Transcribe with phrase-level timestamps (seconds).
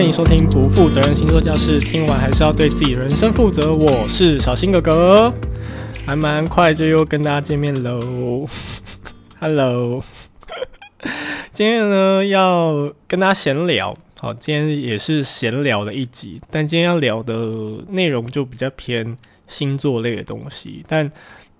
[0.00, 1.78] 欢迎收听不负责任星座教室。
[1.78, 3.70] 听完还是要对自己人生负责。
[3.70, 5.30] 我是小新哥哥，
[6.06, 8.48] 还蛮快就又跟大家见面喽。
[9.38, 10.02] Hello，
[11.52, 13.94] 今天呢要跟大家闲聊。
[14.18, 17.34] 好，今天也是闲聊的一集，但今天要聊的
[17.90, 20.82] 内容就比较偏星座类的东西。
[20.88, 21.12] 但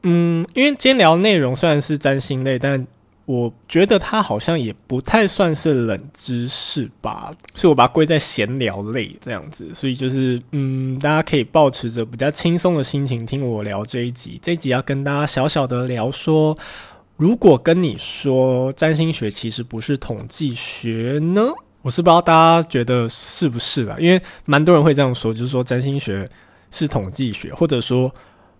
[0.04, 2.86] 嗯，因为今天聊内容虽然是占星类，但
[3.30, 9.72] 我觉得它好像也不太算是冷知识吧，所以我把它归在闲聊类这样子。
[9.72, 14.36] 所以就是，嗯，大家可以抱持着比较轻松的心情听我聊这一集。
[14.42, 16.58] 这一集要跟大家小小的聊说，
[17.16, 21.52] 如果跟你说占星学其实不是统计学呢？
[21.82, 26.28] 我是不知道大家觉得是不是啦，因为蛮多人会这样说，就是说占星学
[26.72, 28.12] 是统计学，或者说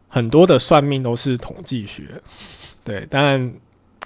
[0.06, 2.05] 很多的算命都是统计学。
[2.84, 3.52] 对，但。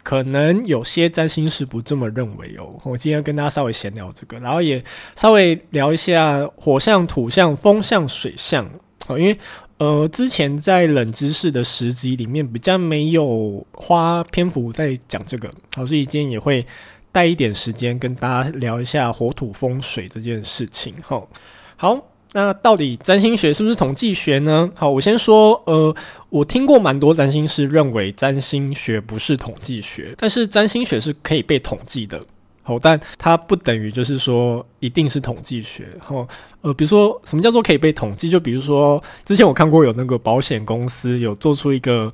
[0.04, 2.78] 可能有些占星师不这么认为哦。
[2.84, 4.80] 我今天跟大家稍微闲聊这个，然后也
[5.16, 8.70] 稍微聊一下火象、土象、风象、水象。
[9.06, 9.36] 好，因为
[9.78, 16.64] 呃，之前在冷知识的十集里面比较没有花篇幅在讲这个，好，所以今天也会
[17.10, 20.94] 带一点时间跟大家聊一下火土风水这件事情。
[21.02, 21.28] 好，
[21.76, 22.13] 好。
[22.36, 24.68] 那到底占星学是不是统计学呢？
[24.74, 25.94] 好，我先说，呃，
[26.30, 32.20] 我听过蛮多占星师认为占星学不是统计学，但是占星学是可以被统计的。
[32.64, 35.86] 好，但它不等于就是说一定是统计学。
[36.00, 36.26] 好，
[36.62, 38.28] 呃，比如说什么叫做可以被统计？
[38.28, 42.12] 就比如说之前我看过有那个保险公司有做出一个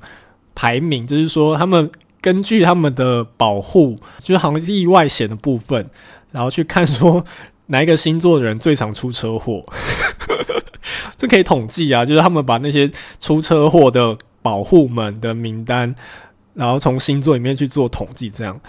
[0.53, 1.89] 排名，就是说他们
[2.21, 5.89] 根据他们的保护，就是好像意外险的部分，
[6.31, 7.25] 然后去看说。
[7.71, 9.63] 哪一个星座的人最常出车祸？
[11.17, 15.95] 这可以统计啊，就是他们把那些出车祸的保护们的名单，
[16.53, 18.59] 然后从星座里面去做统计，这样。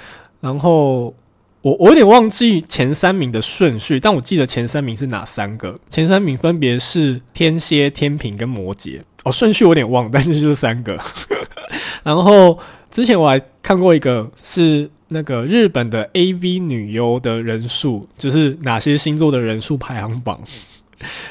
[0.40, 1.14] 然后
[1.62, 5.76] 我我有点忘记前三名的顺序，但我记得前三名是哪三个？
[5.90, 9.00] 前三名分别是天蝎、天平跟摩羯。
[9.24, 10.96] 哦，顺序我有点忘，但是就是三个。
[12.04, 12.56] 然后
[12.90, 14.88] 之前我还看过一个是。
[15.12, 20.40] 那个日本的 AV 女优的人数，就是哪些星座的人数排行榜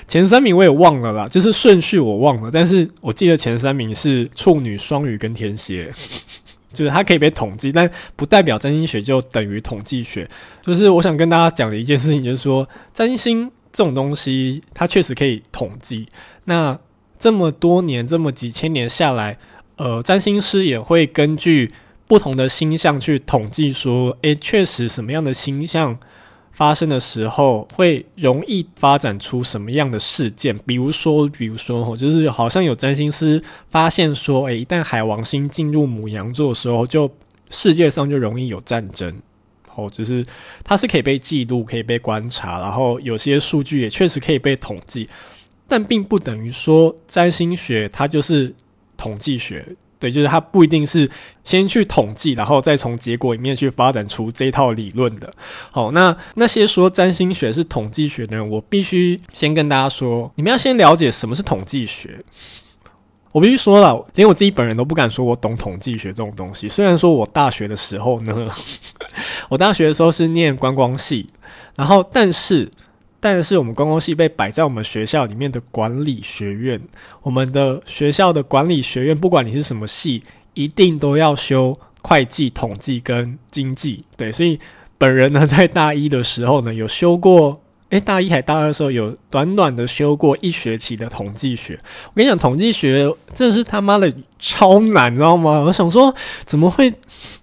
[0.08, 5.90] 前三名我也忘了啦，就是顺序我忘了，但是我记得前三名是处女、双鱼跟天蝎，
[6.74, 10.30] 就是它可以被统计，但不代表占星学就等于统计学。
[10.62, 16.08] 就是我想跟大家讲的一件事情，就是说占星这种东西，它确实可以统计。
[16.46, 16.78] 那
[17.18, 19.38] 这么多年，这么几千年下来，
[19.78, 21.72] 呃，占星师也会根据。
[22.12, 25.98] 不同的星象去统计说，诶，确实什么样的星象
[26.52, 30.58] 发生的时候会容易发展出什么样的事件？
[30.66, 37.10] 比如说，比如说，就是好像有占星师发现说，诶，一旦海王星进入母羊座的时候，就
[37.50, 39.22] 世界上就容易有战争。
[39.76, 40.26] 哦，就是
[40.66, 45.08] 它是可以被记录、可以被观察，然后有些数据也确实可以被统计，
[45.66, 48.54] 但并不等于说占星学它就是
[48.98, 49.66] 统计学。
[50.02, 51.08] 对，就是它不一定是
[51.44, 55.32] 先去统计，然后再从结果里面去发展出这套理论的。
[55.70, 62.20] 好，那那些说占星学是统计学的人，我必须先跟大家说，你们要先了解什么是统计学。
[63.32, 66.68] 我必须说了，连我自己本人都不敢说我懂统计学这种东西。
[66.68, 68.52] 虽然说我大学的时候呢，
[69.50, 71.30] 我大学的时候是念观光系，
[71.76, 72.72] 然后但是。
[73.22, 76.82] 但是我们公共系被摆在我们学校里面的管理学院，
[77.22, 80.24] 我们的学校的管理学院，不管你是什么系，
[80.56, 84.04] 一定都要修会计、统计跟经济。
[84.18, 84.60] 对，所以
[84.98, 87.62] 本人呢，在大一的时候呢，有修过。
[87.92, 91.78] 诶，大一还大二的时候有短短的修过一学期的统计学。
[92.08, 95.60] 我跟你讲，统计学真的是他妈的超难，你知道吗？
[95.60, 96.14] 我想说，
[96.46, 96.92] 怎么会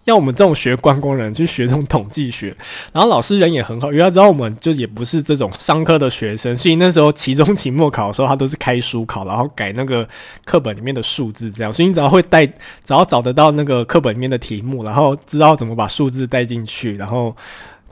[0.05, 2.57] 要我们这种学观光人去学这种统计学？
[2.95, 10.09] 然后老师人也很好，因为他知道我们就也不是这种商科的学生，所以那时候期中、期末考的时候，他都是开书考，然后改那个
[10.47, 11.71] 课本里面的数字，这样。
[11.71, 12.55] 所以你只要会带，只
[12.89, 17.37] 要找得到那个课本里面的题目，然后知道怎么把数字带进去，然后。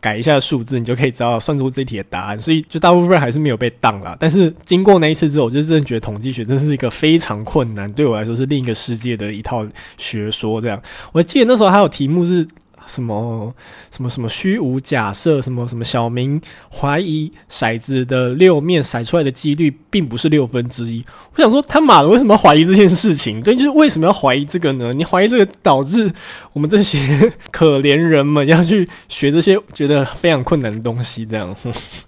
[0.00, 2.38] 改一下数字，你就可以知道算出这题的答案。
[2.38, 4.16] 所以，就大部分人还是没有被挡啦。
[4.19, 9.66] 但是，经过那一次之后，我就真的觉得统计学真是一个非常困难，对我来说是另一个世界的一套
[9.96, 10.60] 学说。
[10.60, 10.82] 这样，
[11.12, 12.46] 我记得那时候还有题目是。
[12.87, 13.55] 什么
[13.91, 16.41] 什么什么虚无假设，什么什么小明
[16.71, 21.05] 怀疑骰子的六面骰出来的几率并不是六分之一。
[21.35, 23.43] 我想说他妈的为什么要怀疑这件事情？
[23.43, 24.93] 对，就是为什么要怀疑这个呢？
[24.93, 26.11] 你怀疑这个导致
[26.53, 31.55] 我们这些可怜人们要去学这些觉得非常困难的东西，这样。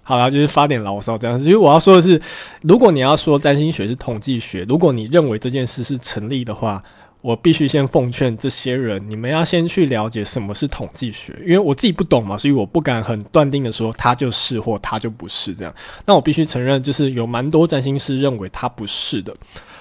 [0.03, 1.39] 好啦，就是发点牢骚这样。
[1.39, 2.21] 其实我要说的是，
[2.63, 6.83] 如果你要说占星学是统计学，如果你认为这件事是成立的话。
[7.21, 15.75] 我必须先奉劝这些人，你们要先去了解什么是统计学，因为我自己不懂嘛，所以我不敢很断定的说他就是或他就不是这样。
[16.07, 19.35] 那我必须承认，就是有蛮多占星师认为他不是的。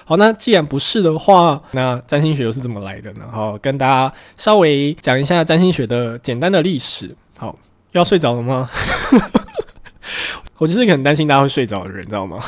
[0.04, 3.26] 好，那既然不是的话，那占星学又是怎么来的呢？
[3.30, 7.14] 好，跟大家稍微讲一下占星学的简单的历史。
[7.36, 7.56] 好，
[7.92, 8.68] 要睡着了吗？
[10.58, 12.42] 我就是很担心大家会睡着的人，知道吗？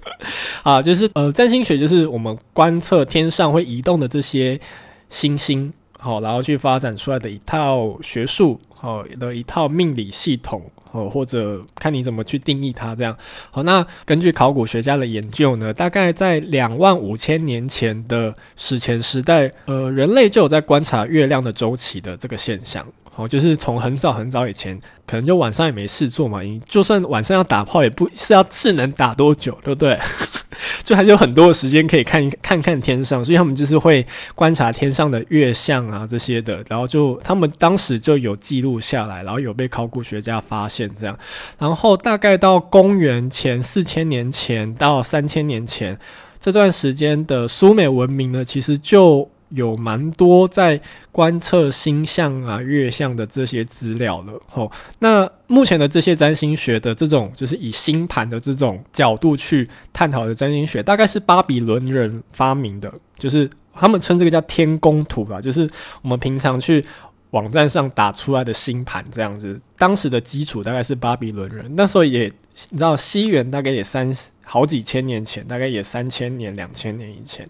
[0.62, 4.60] 啊，就是呃，占星学就是我们观测天上会移动的这些
[5.08, 13.16] 星星，好，然后去发展出来的一套学术，好的一套命理系统，哦，或者看你怎么去定义它，这样。
[13.50, 22.84] 好，那根据考古学家的研究呢，大概在两万五千年前的史前时代，呃，人类就有在观察月亮的周期的这个现象。
[23.16, 29.98] 哦，就是从很早很早以前，可能就晚上也没事做嘛，你就算晚上要打炮，也不是要是能打多久，对不对？
[30.84, 41.18] 就还是有很多的时间可以看看看天上，所以他们就是会观察天上的月相啊这些的，然后就他们当时就有记录下来，然后有被考古学家发现这样，
[41.58, 45.98] 然后大概到公元前四千年前到三千年前
[46.38, 49.30] 这段时间的苏美文明呢，其实就。
[49.50, 50.80] 有蛮多在
[51.12, 54.32] 观测星象啊、月相的这些资料了。
[54.48, 65.68] 吼，那目前的这些占星学的这种，就是以星盘的这种角度去探讨的占星学，大概是巴比伦人发明的，就是他们称这个叫天宫图吧，就是
[66.02, 66.84] 我们平常去
[67.30, 69.60] 网站上打出来的星盘这样子。
[69.78, 72.32] 当时的基础大概是巴比伦人，那时候也
[72.70, 77.46] 你知道，西元大概也三十好几千年前，大概也三千年、两千年以前。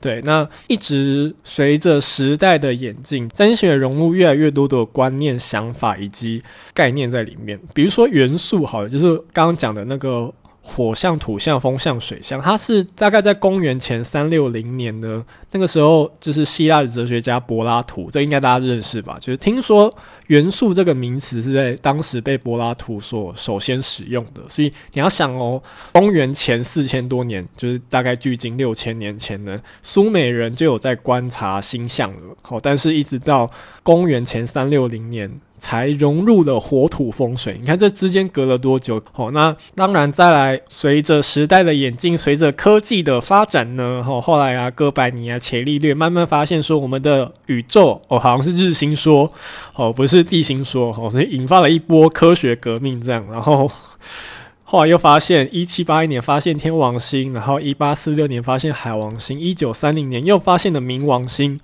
[0.00, 6.42] 对，那一直随着时代的演进，占星学融入越来越多的观念、想法以及
[6.74, 7.60] 概念在里面。
[7.72, 10.34] 比如说元素，好了，就是刚刚讲的那个。
[10.64, 15.20] 火象、土象、风象、水象，它是大概在公元前三六零年的
[15.52, 19.16] 那个时候，就是希腊的哲学家柏拉图，这应该大家认识吧？
[19.20, 19.94] 就是听说
[20.26, 25.62] 元素这个名词是在当时被柏拉图所首先使用的，所以你要想哦，
[25.92, 32.36] 公元前四千多年，就是大概距今六千年前呢，苏美人就有在观察星象了。
[32.42, 33.50] 好，但是一直到
[33.82, 35.30] 公元前三六零年。
[35.62, 39.00] 才融入了火土风水，你看这之间隔了多久？
[39.12, 49.30] 好，那当然再来，随着时代的演进，随着科技的发展呢，好，后来啊，哥白尼啊，伽利略慢慢发现说，我们的宇宙哦，好像是日心说，
[49.74, 53.68] 哦，不是地心说，哦，所以引发了一波科学革命，这样，然后
[54.62, 61.60] 后来又发现，一七八一年发现天王星，然后一八四六年发现海王星，一九三零年又发现了冥王星。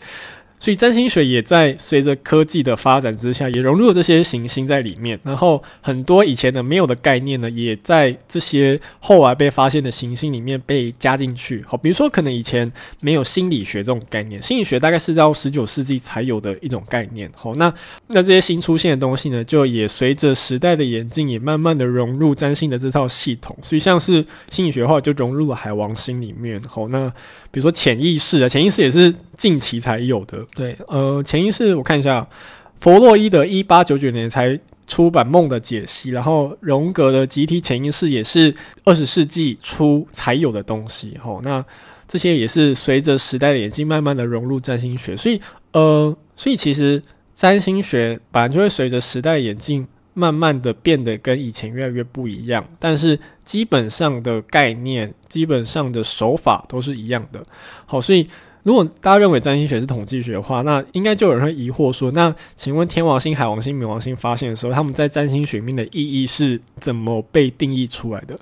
[0.61, 5.19] 所以占星学也在随着科技的发展之下，也融入了这些行星在里面。
[5.23, 11.65] 然后很多以前的没有的概念呢，也在这些后来被发现的行星里面被加进去。
[11.67, 12.71] 好，比如说可能以前
[13.01, 17.31] 没有心理学这种概念，心理学大概是到十九世纪才有的一种概念。
[17.35, 17.73] 好，那
[18.09, 23.57] 那这些新出现的东西呢，就也随着时代的演进，也慢慢的融入占星的这套系统。
[23.63, 26.61] 所以像是心理学的话，就融入了海王星里面。
[26.63, 27.09] 好，那
[27.51, 30.45] 比如说潜意识啊，潜意识也是近期才有的。
[30.55, 32.29] 对，呃，潜意识我看一下，
[32.81, 38.55] 弗洛伊德一八九九年才出版《梦的解析》，然后荣格的集体潜意识也是
[38.85, 41.17] 二十世纪初才有的东西。
[41.23, 41.65] 吼，那
[42.09, 45.17] 这些也是随着时代的演进，慢慢的融入占星学。
[45.17, 45.41] 所以，
[45.73, 47.01] 呃，所以其实
[47.35, 52.67] 占星学本来就会随着时代的演进，慢慢的变得跟以前越来越不一样。
[52.81, 57.41] 但是基本上的概念、基本上的手法都是一样的。
[57.87, 58.27] 好，所以。
[58.69, 68.39] 如果大家认为占星学是统计学的话，那应该就有人会疑惑说：那请问天王星、海王星、冥王星发现的时候，他们在占星学面的意义是怎么被定义出来的？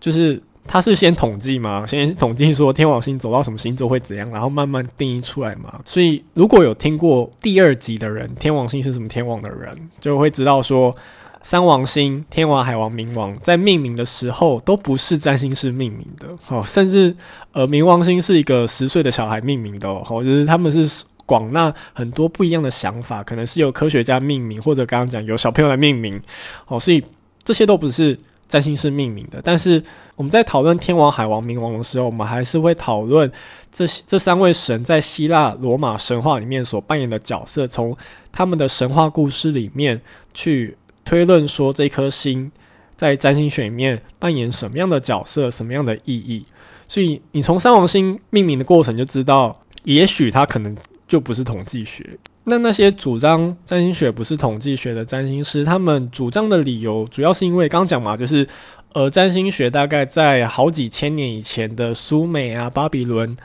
[0.00, 1.84] 就是他是先统计吗？
[1.86, 5.78] 先统计说天王星走到什么星座会怎样，然后慢慢定义出来吗？
[5.84, 10.96] 所以如果有听过第二集的人，天王星是什么天王的人，就会知道说。
[11.42, 17.14] 三王星、天王、海王、冥王，在命名的时候都不是占星师命名的，哦，甚至
[17.52, 26.20] 呃，冥王星是一个十岁的小孩命名的哦，就是他们是广纳很多不一样的想法，可能是由科学家命名，或者刚刚讲由小朋友来命名，
[26.68, 27.02] 哦，所以
[27.44, 28.16] 这些都不是
[28.48, 29.40] 占星师命名的。
[29.42, 29.82] 但是
[30.14, 33.30] 我们在讨论天王、海王、冥王的时候，我们还是会讨论
[33.72, 37.96] 这这三位神在希腊罗马神话里面所扮演的角色，从
[38.30, 40.00] 他们的神话故事里面
[40.32, 40.76] 去。
[41.12, 42.50] 推论说这颗星
[42.96, 46.42] 在占星学里面扮演什么样的角色，什么样的意义？
[46.88, 50.74] 所以你从三王星命名的过程就知道，也许它可能
[51.06, 52.18] 就不是统计学。
[52.44, 58.48] 那那些主张占星学不是统计学的占星师，他们主张的理由主要是因为刚讲嘛，就是
[58.94, 63.36] 呃，占星学大概在好几千年以前的苏美啊、巴比伦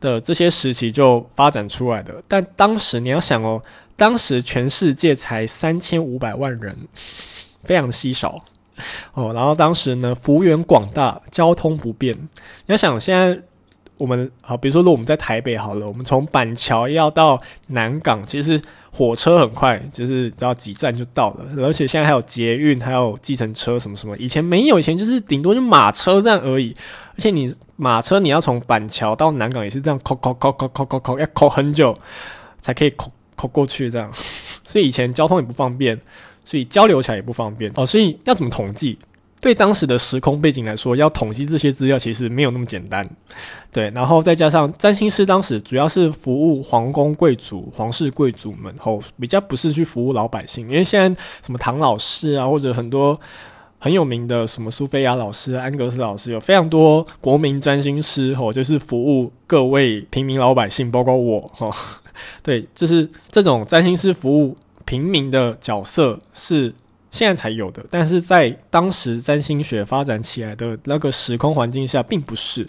[0.00, 2.20] 的这些时期就发展出来的。
[2.26, 3.62] 但当时你要想哦，
[4.02, 6.76] 当时全世界才三千五百万人，
[7.62, 8.42] 非常稀少
[9.14, 9.32] 哦。
[9.32, 12.12] 然后当时呢，幅员广大，交通不便。
[12.16, 12.28] 你
[12.66, 13.40] 要想现在。
[13.98, 21.46] 我们好，比如说，如果我们在台北好了，我们从板桥要到南港，其实火车很快，就是只要几站就到了。
[21.58, 26.74] 而且现在还有捷运，还有计程车什么什么，以前没有，以前就是顶多就马车站而已。
[27.10, 31.96] 而且你马车你要从板桥到南港也是这样，扣扣扣扣扣扣扣，要扣很久
[32.60, 33.08] 才可以扣
[33.42, 34.08] 扣过去这样。
[34.64, 36.00] 所以以前交通也不方便，
[36.44, 37.84] 所以交流起来也不方便哦。
[37.84, 38.96] 所以要怎么统计？
[39.40, 43.04] 对当时的时空背景来说，要统计这些资料其实没有那么简单，
[43.72, 43.90] 对。
[43.90, 50.68] 然后再加上占星师当时主要是服务皇宫贵族、皇室贵族们，后比较不是去服务老百姓。
[50.70, 53.20] 因为现在什么唐老师啊，或者很多
[53.82, 61.68] 很有名的什么苏菲亚老师、安格斯老师，有非常多国民占星师，吼，就是服务各位平民老百姓，包括我，吼，
[62.44, 66.72] 对，就是这种占星师服务平民的角色是。
[67.10, 72.66] 现在才有的，但是在当时占星学发展起来的那个时空环境下，并不是。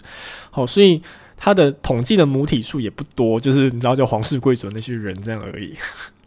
[0.50, 1.00] 好，所以
[1.34, 5.74] 它的统计的母体数也不多，就是你知道，就皇室贵族那些人这样而已。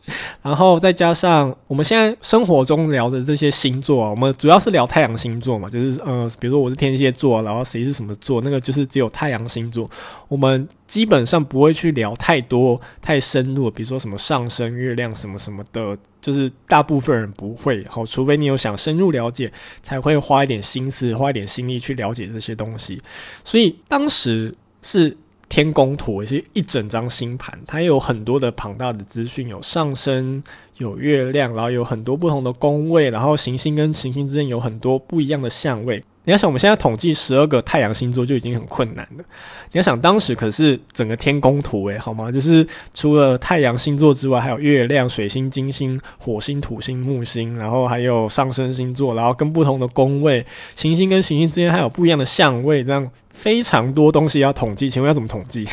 [0.42, 9.90] 然后再加上我们现在生活中聊的这些星座，我们主要是聊太阳星座嘛，就是呃，比如说我是天蝎座，然后谁是什么座，那个就是只有太阳星座。
[10.28, 17.86] 我们基本上不会去聊太多太深入，比如说什么上升、月亮什么什么的，就是大部分人不会。
[17.90, 19.52] 好，除非你有想深入了解，
[19.84, 23.02] 才会花一点心思、花一点心力去了解这些东西。
[23.44, 25.18] 所以当时是。
[25.50, 30.44] 天宫图也是一整张星盘，它有很多的庞大的资讯，有上升，
[30.77, 36.04] 有月亮，然后有很多不同的宫位，然后行星跟行星之间有很多不一样的相位。
[36.25, 39.24] 你要想，我们现在统计十二个太阳星座就已经很困难了。
[39.72, 42.30] 你要想，当时可是整个天宫图诶，好吗？
[42.30, 53.10] 就是除了太阳星座之外，还有月亮、水星、金星、火星、土星、木星，然后还有上升星座，然后跟不同的宫位，行星跟行星之间还有不一样的相位，这样。
[53.39, 55.67] 非常多东西要统计，请问要怎么统计？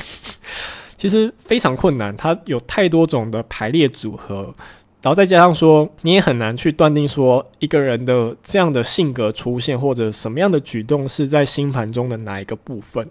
[0.99, 4.55] 其实非常困难，它有太多种的排列组合，
[5.03, 13.07] 然后再加上说，你也很难去断定说一个人的这样的性格出现或者什么样的举动是在星盘中的哪一个部分，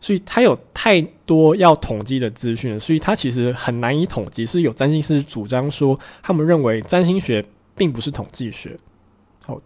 [0.00, 4.44] 所以它有太多要统计的资讯，所以它其实很难以统计。
[4.44, 7.42] 所以有占星师主张说，他们认为占星学
[7.74, 8.76] 并不是统计学。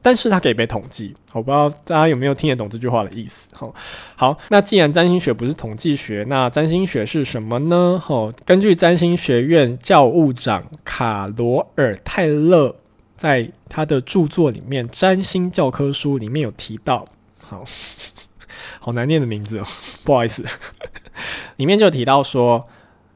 [0.01, 1.15] 但是它可以被统计。
[1.33, 3.49] 我不知道大家有没有听得懂这句话的意思。
[3.53, 3.75] 好，
[4.15, 8.01] 好，那既然占星学不是统计学，那占星学是什么呢？
[8.03, 12.75] 好，根据占星学院教务长卡罗尔泰勒
[13.17, 17.07] 在他的著作里面《占星教科书》里面有提到，
[17.43, 17.63] 好
[18.81, 19.65] 好难念的名字哦，
[20.05, 20.45] 不好意思，
[21.57, 22.65] 里面就提到说，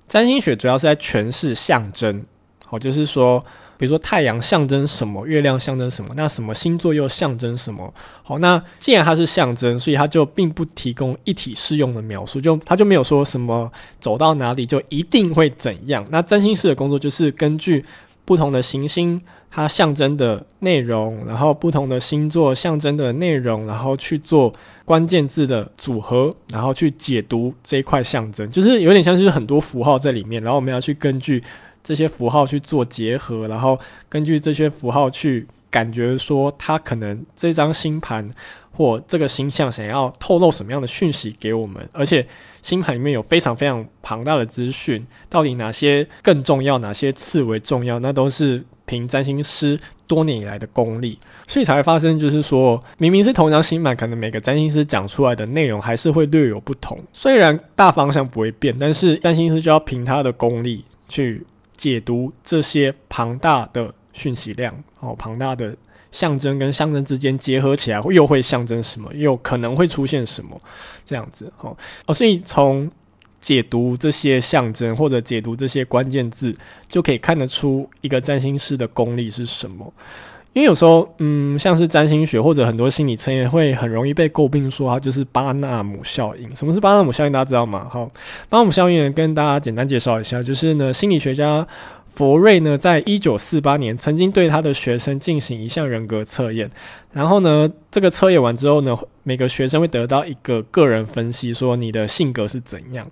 [0.09, 2.25] 占星学主要是在诠释象征。
[2.67, 3.43] 好，就是说。
[3.81, 7.91] 比如说太阳象征什么，月亮象征什么，那什么星座又象征什么？
[8.23, 16.07] 好，那既然它是象征，所以它就并不提供一体适用的描述，就它就没有说什么走到哪里就一定会怎样。
[16.11, 17.83] 那占星师的工作就是根据
[18.27, 19.19] 不同的行星
[19.51, 24.53] 它象征的内容，然后不同的星座象征的内容，然后去做
[24.85, 31.43] 关键字的组合，然后去解读这一块象征，就是有点像是很多符号在里面，然后我们要去根据。
[31.83, 38.29] 这些符号去做结合，然后根据这些符号去感觉说，它可能这张星盘
[38.73, 41.89] 或这个星象想要透露什么样的讯息给我们。
[41.93, 42.27] 而且
[42.63, 56.99] 星盘里面有非常非常庞大的资讯，到底哪些更重要，哪些次为重要，那都是凭占星师多年以来的功力，所以才会发生，就是说明明是同张星盘，可能每个占星师讲出来的内容还是会略有不同。
[57.13, 61.45] 虽然大方向不会变，但是占星师就要凭他的功力去。
[61.81, 65.75] 解读这些庞大的讯息量，哦，庞大的
[66.13, 69.11] 象征跟象征之间结合起来，又会象征什么？
[69.15, 70.61] 又可能会出现什么？
[71.07, 72.91] 这样子，哦，哦，所以从
[73.41, 76.55] 解读这些象征或者解读这些关键字，
[76.87, 79.91] 就可以看得出一个占星师的功力是什么。
[80.53, 86.57] 因为有时候，嗯，像是占星学或者很多心理测验，会很容易被诟病说它就是巴纳姆效应。
[86.57, 87.31] 什么是巴纳姆效应？
[87.31, 87.87] 大家知道吗？
[87.89, 88.11] 好，
[88.49, 91.65] 巴纳姆效应呢，跟大家简单介绍一下，就是呢，心理学家
[92.09, 96.69] 佛瑞呢，在一九四八年曾经对他的学生进行一项人格测验，
[97.13, 103.09] 然后呢，这个测验完之后呢，每个学生会得到一个个人分析，说你的性格是怎样，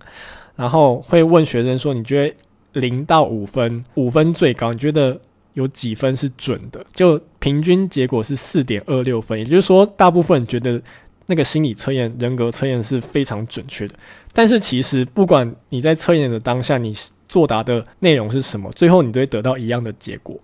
[0.57, 2.29] 然后会问学生说，你觉
[2.73, 5.21] 得零到五分，五分最高，你觉得？
[5.55, 6.87] 有几分是准的？
[6.95, 10.81] 就平均结果是四点二六分，也就是说，大部分觉得
[11.27, 13.95] 那个心理测验、人格测验是非常准确的。
[14.33, 16.95] 但是其实不管你在测验的当下，你
[17.29, 20.39] 作答的内容是什么，最后你都会得到一样的结果。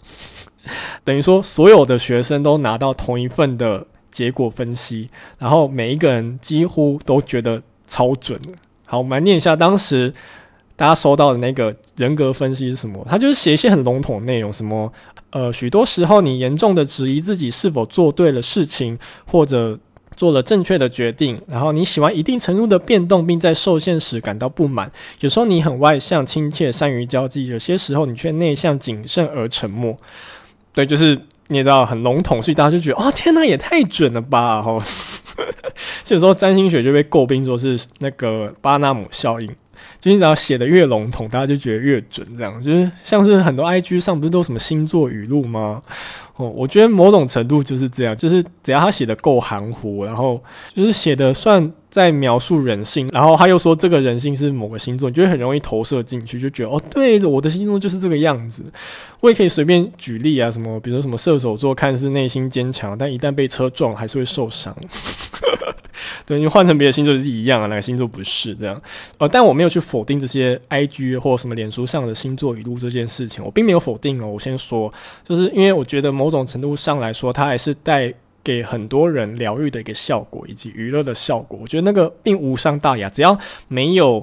[1.04, 5.08] 等于说，所有的学生都拿到同一份的结果分析，
[5.38, 8.40] 然后每一个人几乎都觉得超准。
[8.86, 10.12] 好，我们来念一下当时
[10.76, 13.06] 大家收到的那个人格分析是什么？
[13.08, 14.92] 他就是写一些很笼统的内容，什么
[15.34, 19.76] 呃，许多时候你严重的质疑自己是否做对了事情，或者
[20.16, 21.42] 做了正确的决定。
[21.48, 24.88] 然后你喜欢一定程度的变动，并在受限时感到不满。
[25.18, 29.96] 有时候你很外向、亲切、善于交际；有些时候你却内向、谨慎而沉默。
[30.72, 34.62] 对，就是你也知道很笼统，所以大家就觉得啊、哦，天哪，也太准了吧！
[34.62, 34.80] 吼，
[36.04, 39.50] 所以有时候占星学就被诟病说是那个巴纳姆效应，
[40.00, 42.26] 就你只要写的越笼统，大家就觉得越准。
[42.36, 45.82] 这样就是像是很多 IG 上不是都什么星座语录吗？
[46.36, 50.42] 哦，我觉得某种程度就是这样，就是只要他写的够含糊，然后
[50.74, 51.72] 就是写的算。
[51.94, 58.64] 在描述人性，然后他又说这个人性是某个星座，你就会很容易投射进去，就觉得哦，对，我的星座就是这个样子。
[59.20, 64.76] 我也可以随便举例啊，什么，比如说什么射手座，看似内心坚强，但一旦被车撞，还是会受伤。
[66.26, 68.80] 对，你换成别的星座是一样啊，哪个星座不是这样？
[69.18, 74.26] 呃，但我没有去否定这些 IG 或什么脸书上的星座语录这件事情，我并没有否定哦。
[74.26, 74.92] 我先说，
[75.26, 78.12] 就是因为我觉得某种程度上来说，它还是带。
[78.44, 83.34] 给很多人疗愈的一个效果，以及娱乐的效果，我觉得那个并无伤大雅，只要
[83.68, 84.22] 没有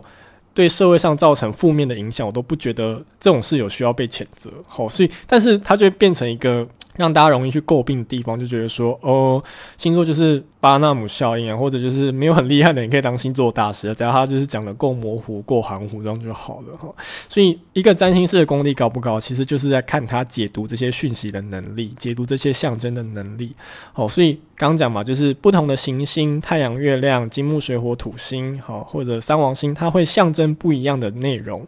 [0.54, 4.52] 对社会上造成负面的影响，我都不觉得这种事有需要被谴责。
[4.68, 6.68] 好，所以，但是它就会变成一个。
[6.96, 9.42] 让大家容易去诟病的地方，就觉得说，哦，
[9.78, 16.94] 星座就是巴纳姆效应啊，或者就是没有很厉害的人可以当星座大师，只要他就是讲得够模糊、够含糊，这样就好了哈。
[17.30, 23.56] 所以，一个占星师的功力高不高，其实就是在看他解读这些讯息的能力，解读这些象征的能力。
[23.94, 31.66] 好，所以刚讲嘛，就是不同的行星，太阳、月亮、金木水火土星，好，或者三王星，它会象征不一样的内容。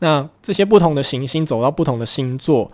[0.00, 2.70] 那这些不同的行星走到不同的星座。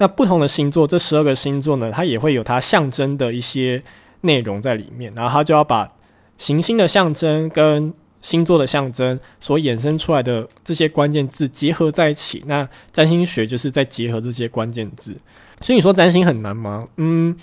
[0.00, 3.82] 那不同的星座，这十二个星座呢，它也会有它象征的一些
[4.22, 5.86] 内容在里面，然后它就要把
[6.38, 12.42] 行星的象征跟星座的象征所衍生出来的这些关键字结合在一起。
[12.46, 15.14] 那占星学就是在结合这些关键字，
[15.60, 16.88] 所以你说占星很难吗？
[16.96, 17.36] 嗯，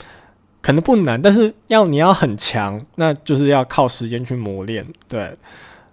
[0.59, 4.83] 可能不难，但是要你要很强，那就是要靠时间去磨练。
[5.07, 5.31] 对，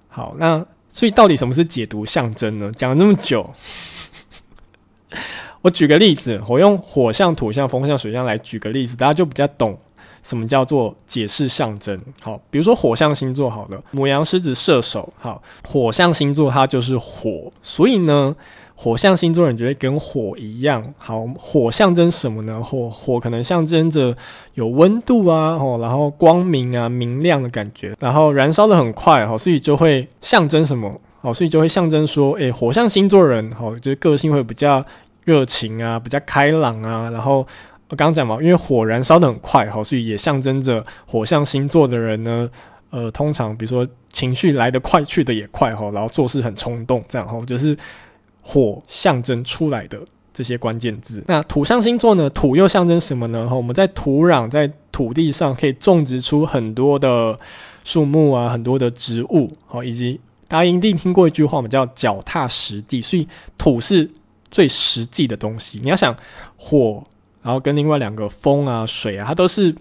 [0.08, 2.72] 好，那所以到底什么是解读象征呢？
[2.74, 3.52] 讲了那么久。
[5.64, 9.74] 我举个例子，我用火象、土象、风象、水象来举个例子，大家就比较懂
[10.22, 11.98] 什么叫做解释象征。
[12.20, 18.36] 好，比如说火象星座，好了，牡羊、狮子、射手，好，火象星座它就是火，所以呢，
[18.74, 20.84] 火象星座人觉得跟火一样。
[20.98, 22.62] 好，火象征什么呢？
[22.62, 24.14] 火火可能象征着
[24.52, 31.00] 有温度啊，哦，然后光明啊、明亮的感觉，然后燃烧得很快，好，所以就会象征什么？
[31.22, 34.84] 好，所以就会象征说，诶，火象星座人，好，就是个性会比较。
[35.24, 37.38] 热情啊，比较开朗啊，然后
[37.88, 42.48] 我刚刚讲嘛，因为火燃烧得很快，哈，所以也象征着火象星座的人呢，
[42.90, 47.76] 呃，通常比如说情绪来得快，去得也快，哈，然后做事很冲动，这样哈，就是
[48.42, 49.98] 火象征出来的
[50.32, 51.22] 这些关键字。
[51.26, 53.48] 那土象星座呢，土又象征什么呢？
[53.48, 57.38] 哈，我们在土壤在土地上可以种植出很多的
[57.84, 64.10] 树木啊，很多的植物，好，以及大家一定听过一句话，我们叫脚踏实地，所以土是。
[64.54, 66.16] 最实际的东西，你要想
[66.56, 67.02] 火，
[67.42, 69.74] 然后跟另外两个风啊、水啊，它都是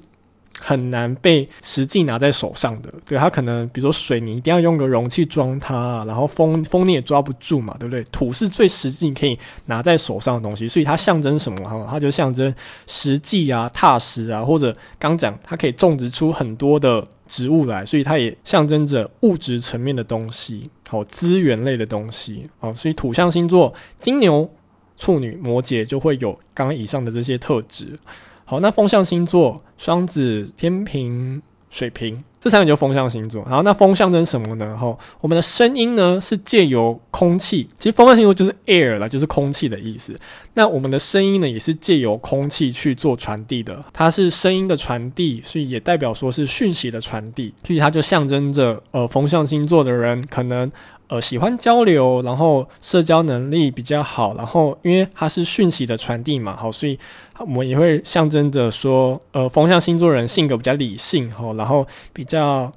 [0.60, 2.92] 很难被实际拿在手上的。
[3.06, 8.04] 对，它可能，比如说水，你一定要用个容器装它，然后风风你也抓不住嘛，对不对？
[8.06, 11.70] 土是最实际可以拿在手上的东西，所以它象征什么？
[11.70, 12.52] 哈，它就象征
[12.88, 24.50] 实际啊、踏实啊，或者刚讲它可以种植出很多的植物来，所以它也象征着物质层面的东西，好，资源类的东西，好，所以土象星座金牛。
[25.04, 27.88] 处女、摩羯就会有刚刚以上的这些特质。
[28.46, 33.44] 好，那风象星座双子、天平、水瓶，这三个就风象星座。
[33.44, 34.78] 然后那风象征什么呢？
[34.78, 40.16] 哈，我们的声音呢是借由空气，其实风象星座就是 air 了，就是空气的意思。
[40.54, 50.72] 那我们的声音呢也是借由空气去做传递的，它是声音的传递，所以也代表说是讯息的传递，所以它就象征着呃风象星座的人可能。
[51.08, 56.98] 呃，喜欢交流，然后社交能力比较好，然后因为它是讯息的传递嘛，好，所以
[57.40, 62.72] 我们也会象征着说，呃，风象星座人性格比较理性，吼，然后比较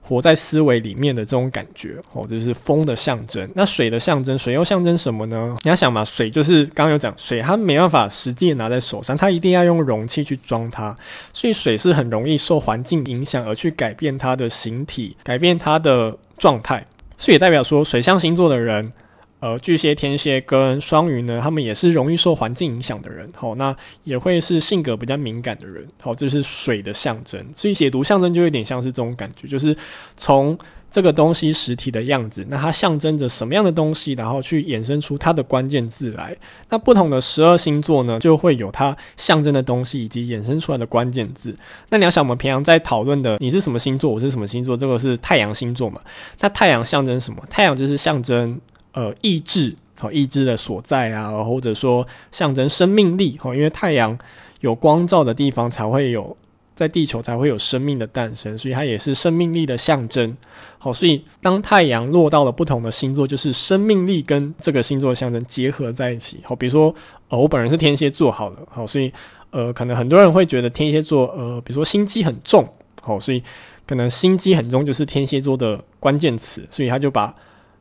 [0.00, 3.46] 活在思维里面的这种感觉，哦，这是风的象征。
[3.54, 5.56] 那水的象征，水又象征什么呢？
[5.64, 10.96] 你要想嘛，水就是刚刚有讲，水它没办法实际拿在手上，它一定要用容器去装它，
[11.32, 16.86] 所以水是很容易受环境影响而去改变它的形体，改变它的状态。
[17.18, 18.92] 所以也代表说水象星座的人。
[19.40, 29.76] 呃，巨蟹、天蝎跟双鱼呢，他们也是容易受环境影响的人，好，那也会是性格比较敏感的人，好，这是水的象征，所以解读象征就有点像是这种感觉，就是
[30.16, 30.58] 从
[30.94, 36.36] 这个东西实体的样子，那它象征着什么样的东西，然后去衍生出它的关键字来。
[36.68, 41.52] 那不同的十二星座呢，就会有它象征的东西以及衍生出来的关键字。
[41.88, 46.00] 那你要想，我们平常在讨论的，你是什么星座，我是什么星座，这个是太阳星座嘛？
[46.38, 47.42] 那太阳象征什么？
[47.50, 48.60] 太阳就是象征。
[48.92, 54.16] 呃，意志和，意志的所在啊，或者说象征生命力哈，因为太阳
[54.60, 56.36] 有光照的地方才会有，
[56.76, 60.36] 在地球才会有生命的诞生，所以它也是生命力的象征。
[60.78, 66.40] 好，所以当太阳落到了不同的星座，就是生命力跟这个星座的象征结合在一起。
[66.42, 66.94] 好，比如说，
[67.28, 69.12] 呃，我本人是天蝎座，好了，好，所以
[69.50, 72.66] 呃，可能很多人会觉得天蝎座，呃，比如说心机很重，
[73.00, 73.42] 好，所以
[73.86, 77.34] 可能心机很重就是天蝎座的关键词，所以他就把。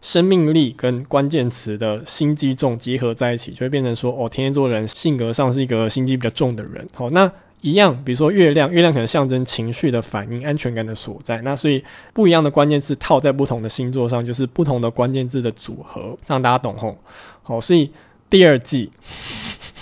[0.04, 6.86] 生命力跟关键词的心机重结合在一起，就会变成说，哦，天蝎座人性格上是一个心机比较重的人。
[6.94, 7.32] 好，那
[7.64, 11.42] 一样，比如说月亮，月亮可能象征情绪的反应、安全感的所在。
[11.42, 16.98] 那所以不一样的关键字套在不同的星座上，就是不同的关键字的组合，让大家懂吼。
[17.42, 17.90] 好，所以
[18.30, 18.92] 第二季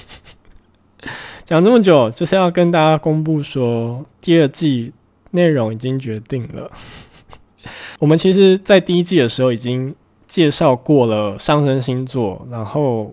[1.43, 4.93] 讲这么久，就是要跟大家公布说，第二季
[5.31, 6.71] 内容已经决定了。
[7.99, 9.93] 我们其实，在第一季的时候已经。
[10.31, 13.11] 介绍过了上升星座，然后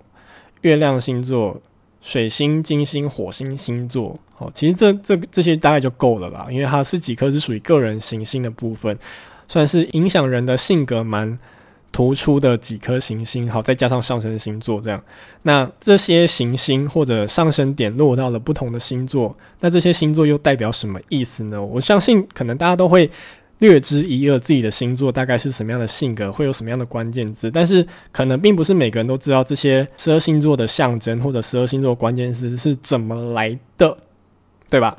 [0.61, 1.61] 月亮星座、
[2.00, 4.16] 水星、金星、火星星座。
[4.38, 8.96] 好，其实这这这些大概就够了啦，因为它是几颗是属于个人行星的部分，
[9.48, 11.37] 算是影响人的性格蛮
[11.90, 13.51] 突出的几颗行星。
[13.51, 15.03] 好，再加上上升星座这样，
[15.42, 21.61] 那这些行星或者上升点落到了不同的星座，那这些星座又代表什么意思呢？
[21.61, 23.11] 我相信可能大家都会。
[23.61, 33.98] 略知一二，自己的星座大概是什么样的性格，会有什么样的关键字，但是可能并不是每个人都知道这些十二星座的象征或者十二星座关键字是怎么来的，
[34.70, 34.96] 对吧？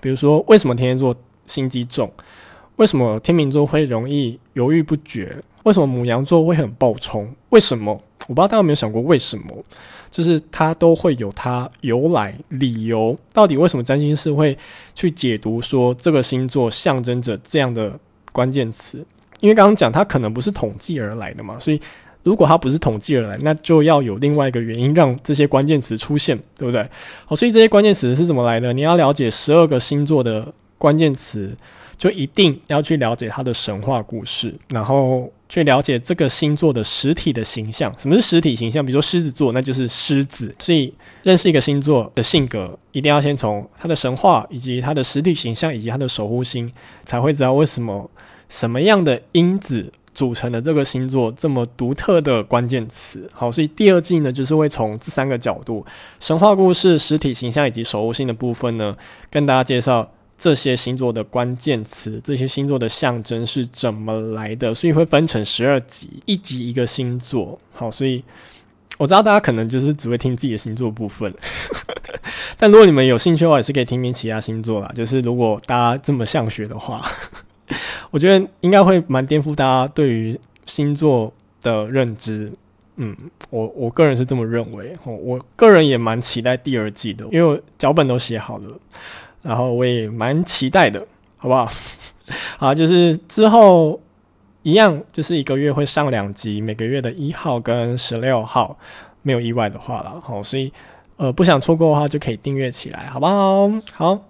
[0.00, 1.14] 比如说，为什么天蝎座
[1.46, 2.10] 心机重？
[2.76, 5.36] 为什么天秤座会容易犹豫不决？
[5.64, 7.30] 为什么母羊座会很暴冲？
[7.50, 7.92] 为什么？
[8.26, 9.62] 我不知道大家有没有想过为什么？
[10.10, 14.56] 就是它都会有它由来理由，到底为什么占星师会
[14.94, 17.98] 去解读说这个星座象征着这样的
[18.32, 19.04] 关键词？
[19.40, 21.80] 因为刚刚讲它可能不是统计而来的嘛，所以
[22.22, 26.84] 如果它不是统计而来，那就要有另外一个原因让这些关键词出现，对不对？
[27.24, 28.72] 好，所以这些关键词是怎么来的？
[28.72, 31.54] 你要了解十二个星座的关键词，
[31.96, 35.30] 就一定要去了解它的神话故事，然后。
[35.50, 38.86] 去了解这个星座的实体的形象，什么是实体形象？
[38.86, 40.54] 比如说狮子座，那就是狮子。
[40.60, 46.70] 所以认识一个星座的性格，一定要先从它的神话，以及它的实体形象，以及它的守护星，
[47.04, 48.08] 才会知道为什么
[48.48, 53.28] 什么样的因子组成的这个星座这么独特的关键词。
[53.32, 55.84] 好，所以第二季呢，就是会从这三个角度：
[56.18, 58.96] 神话故事、实体形象以及守护性的部分呢，
[59.30, 60.10] 跟大家介绍。
[60.42, 64.72] 这些星座的关键词，这些星座的象征是怎么来的？
[64.72, 67.58] 所以会分成十二集，一集一个星座。
[67.74, 68.24] 好，所以
[68.96, 71.30] 我知道大家可能就是只会听自己的星座部分，
[72.56, 74.90] 但如果你们有兴趣的话，也是可以听听其他星座啦。
[74.96, 77.06] 就是如果大家这么想学的话，
[78.10, 82.52] 我觉得应该会蛮颠覆大家对于星座的认知。
[82.96, 83.16] 嗯，
[83.48, 84.92] 我我个人是这么认为。
[85.04, 88.78] 我个人也蛮期待第二季的，因为脚本都写好了。
[89.42, 91.06] 然后我也蛮期待的，
[91.38, 91.66] 好不好？
[92.58, 93.98] 好，就是之后
[94.62, 98.76] 一样，就是一个月会上两集，每个月的一号跟十六号，
[99.22, 100.20] 没有意外的话了。
[100.20, 100.70] 好，所以
[101.16, 103.70] 呃不想错过的话，就可以订阅起来，好不好？
[103.94, 104.29] 好。